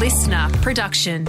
listener 0.00 0.48
production. 0.62 1.26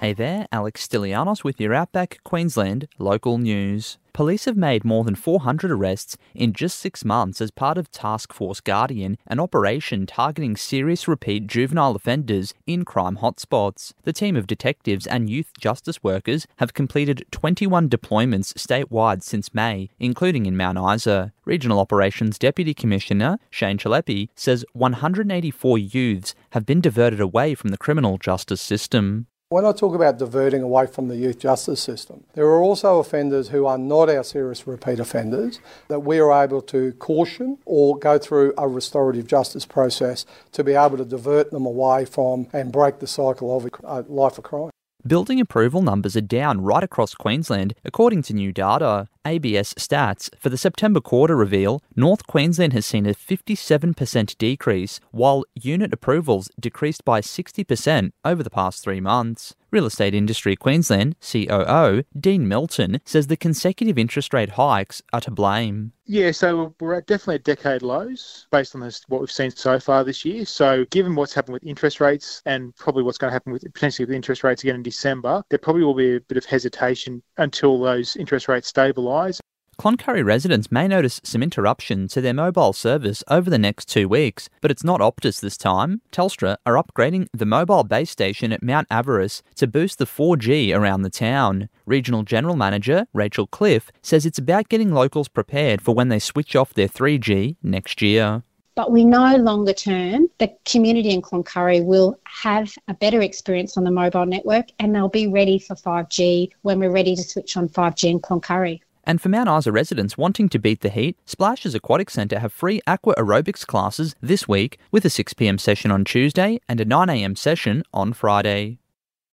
Hey 0.00 0.14
there, 0.14 0.46
Alex 0.50 0.88
Stilianos 0.88 1.44
with 1.44 1.60
your 1.60 1.74
Outback 1.74 2.20
Queensland 2.24 2.88
local 2.98 3.36
news. 3.36 3.98
Police 4.14 4.46
have 4.46 4.56
made 4.56 4.82
more 4.82 5.04
than 5.04 5.14
400 5.14 5.70
arrests 5.70 6.16
in 6.34 6.54
just 6.54 6.78
six 6.78 7.04
months 7.04 7.42
as 7.42 7.50
part 7.50 7.76
of 7.76 7.90
Task 7.90 8.32
Force 8.32 8.62
Guardian, 8.62 9.18
an 9.26 9.38
operation 9.38 10.06
targeting 10.06 10.56
serious 10.56 11.06
repeat 11.06 11.46
juvenile 11.46 11.94
offenders 11.94 12.54
in 12.66 12.86
crime 12.86 13.18
hotspots. 13.18 13.92
The 14.04 14.14
team 14.14 14.36
of 14.36 14.46
detectives 14.46 15.06
and 15.06 15.28
youth 15.28 15.52
justice 15.60 16.02
workers 16.02 16.46
have 16.56 16.72
completed 16.72 17.26
21 17.30 17.90
deployments 17.90 18.54
statewide 18.54 19.22
since 19.22 19.52
May, 19.52 19.90
including 19.98 20.46
in 20.46 20.56
Mount 20.56 20.78
Isa. 20.78 21.34
Regional 21.44 21.78
Operations 21.78 22.38
Deputy 22.38 22.72
Commissioner 22.72 23.38
Shane 23.50 23.76
Chelepy 23.76 24.30
says 24.34 24.64
184 24.72 25.76
youths 25.76 26.34
have 26.52 26.64
been 26.64 26.80
diverted 26.80 27.20
away 27.20 27.54
from 27.54 27.68
the 27.68 27.76
criminal 27.76 28.16
justice 28.16 28.62
system. 28.62 29.26
When 29.52 29.66
I 29.66 29.72
talk 29.72 29.96
about 29.96 30.16
diverting 30.16 30.62
away 30.62 30.86
from 30.86 31.08
the 31.08 31.16
youth 31.16 31.40
justice 31.40 31.82
system, 31.82 32.22
there 32.34 32.46
are 32.46 32.60
also 32.60 33.00
offenders 33.00 33.48
who 33.48 33.66
are 33.66 33.78
not 33.78 34.08
our 34.08 34.22
serious 34.22 34.64
repeat 34.64 35.00
offenders 35.00 35.58
that 35.88 36.04
we 36.04 36.20
are 36.20 36.44
able 36.44 36.62
to 36.62 36.92
caution 37.00 37.58
or 37.64 37.98
go 37.98 38.16
through 38.16 38.54
a 38.56 38.68
restorative 38.68 39.26
justice 39.26 39.66
process 39.66 40.24
to 40.52 40.62
be 40.62 40.74
able 40.74 40.98
to 40.98 41.04
divert 41.04 41.50
them 41.50 41.66
away 41.66 42.04
from 42.04 42.46
and 42.52 42.70
break 42.70 43.00
the 43.00 43.08
cycle 43.08 43.56
of 43.56 43.68
a 43.82 44.02
life 44.02 44.38
of 44.38 44.44
crime. 44.44 44.69
Building 45.06 45.40
approval 45.40 45.80
numbers 45.80 46.14
are 46.14 46.20
down 46.20 46.60
right 46.60 46.84
across 46.84 47.14
Queensland, 47.14 47.74
according 47.86 48.20
to 48.24 48.34
new 48.34 48.52
data. 48.52 49.08
ABS 49.24 49.72
stats 49.74 50.28
for 50.38 50.50
the 50.50 50.58
September 50.58 51.00
quarter 51.00 51.34
reveal 51.34 51.82
North 51.96 52.26
Queensland 52.26 52.74
has 52.74 52.84
seen 52.84 53.06
a 53.06 53.14
57% 53.14 54.36
decrease, 54.36 55.00
while 55.10 55.44
unit 55.54 55.94
approvals 55.94 56.50
decreased 56.60 57.02
by 57.06 57.22
60% 57.22 58.12
over 58.26 58.42
the 58.42 58.50
past 58.50 58.84
three 58.84 59.00
months. 59.00 59.54
Real 59.70 59.86
Estate 59.86 60.14
Industry 60.14 60.56
Queensland 60.56 61.16
COO 61.20 62.02
Dean 62.18 62.48
Milton 62.48 63.00
says 63.04 63.28
the 63.28 63.36
consecutive 63.36 63.98
interest 63.98 64.34
rate 64.34 64.50
hikes 64.50 65.02
are 65.12 65.20
to 65.20 65.30
blame. 65.30 65.92
Yeah, 66.06 66.32
so 66.32 66.74
we're 66.80 66.94
at 66.94 67.06
definitely 67.06 67.36
at 67.36 67.44
decade 67.44 67.82
lows 67.82 68.48
based 68.50 68.74
on 68.74 68.80
this, 68.80 69.02
what 69.06 69.20
we've 69.20 69.30
seen 69.30 69.52
so 69.52 69.78
far 69.78 70.02
this 70.02 70.24
year. 70.24 70.44
So, 70.44 70.84
given 70.86 71.14
what's 71.14 71.32
happened 71.32 71.52
with 71.52 71.64
interest 71.64 72.00
rates 72.00 72.42
and 72.46 72.74
probably 72.74 73.04
what's 73.04 73.16
going 73.16 73.30
to 73.30 73.32
happen 73.32 73.52
with 73.52 73.62
potentially 73.72 74.06
with 74.06 74.14
interest 74.14 74.42
rates 74.42 74.64
again 74.64 74.74
in 74.74 74.82
December, 74.82 75.44
there 75.50 75.58
probably 75.58 75.84
will 75.84 75.94
be 75.94 76.16
a 76.16 76.20
bit 76.20 76.36
of 76.36 76.44
hesitation 76.44 77.22
until 77.36 77.78
those 77.80 78.16
interest 78.16 78.48
rates 78.48 78.72
stabilise. 78.72 79.38
Cloncurry 79.80 80.22
residents 80.22 80.70
may 80.70 80.86
notice 80.86 81.22
some 81.24 81.42
interruption 81.42 82.06
to 82.08 82.20
their 82.20 82.34
mobile 82.34 82.74
service 82.74 83.24
over 83.28 83.48
the 83.48 83.56
next 83.56 83.86
two 83.86 84.10
weeks, 84.10 84.50
but 84.60 84.70
it's 84.70 84.84
not 84.84 85.00
Optus 85.00 85.40
this 85.40 85.56
time. 85.56 86.02
Telstra 86.12 86.58
are 86.66 86.74
upgrading 86.74 87.28
the 87.32 87.46
mobile 87.46 87.82
base 87.82 88.10
station 88.10 88.52
at 88.52 88.62
Mount 88.62 88.86
Avarice 88.90 89.42
to 89.54 89.66
boost 89.66 89.96
the 89.96 90.04
4G 90.04 90.76
around 90.76 91.00
the 91.00 91.08
town. 91.08 91.70
Regional 91.86 92.24
General 92.24 92.56
Manager 92.56 93.06
Rachel 93.14 93.46
Cliff 93.46 93.90
says 94.02 94.26
it's 94.26 94.36
about 94.36 94.68
getting 94.68 94.92
locals 94.92 95.28
prepared 95.28 95.80
for 95.80 95.94
when 95.94 96.08
they 96.08 96.18
switch 96.18 96.54
off 96.54 96.74
their 96.74 96.86
3G 96.86 97.56
next 97.62 98.02
year. 98.02 98.42
But 98.74 98.90
we 98.90 99.06
know 99.06 99.34
longer 99.36 99.72
term 99.72 100.28
the 100.36 100.54
community 100.66 101.08
in 101.08 101.22
Cloncurry 101.22 101.82
will 101.82 102.18
have 102.24 102.70
a 102.88 102.92
better 102.92 103.22
experience 103.22 103.78
on 103.78 103.84
the 103.84 103.90
mobile 103.90 104.26
network 104.26 104.66
and 104.78 104.94
they'll 104.94 105.08
be 105.08 105.26
ready 105.26 105.58
for 105.58 105.74
5G 105.74 106.50
when 106.60 106.80
we're 106.80 106.92
ready 106.92 107.16
to 107.16 107.22
switch 107.22 107.56
on 107.56 107.70
5G 107.70 108.10
in 108.10 108.20
Cloncurry. 108.20 108.82
And 109.04 109.20
for 109.20 109.28
Mount 109.28 109.48
Isa 109.48 109.72
residents 109.72 110.18
wanting 110.18 110.48
to 110.50 110.58
beat 110.58 110.80
the 110.80 110.90
heat, 110.90 111.16
Splashes 111.24 111.74
Aquatic 111.74 112.10
Centre 112.10 112.38
have 112.38 112.52
free 112.52 112.80
aqua 112.86 113.14
aerobics 113.16 113.66
classes 113.66 114.14
this 114.20 114.46
week 114.46 114.78
with 114.90 115.04
a 115.04 115.08
6pm 115.08 115.58
session 115.58 115.90
on 115.90 116.04
Tuesday 116.04 116.60
and 116.68 116.80
a 116.80 116.84
9am 116.84 117.36
session 117.36 117.82
on 117.92 118.12
Friday. 118.12 118.78